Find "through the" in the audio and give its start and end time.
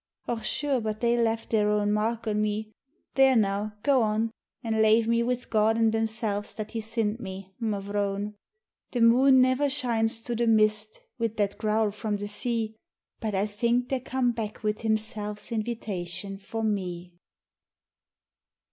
10.21-10.47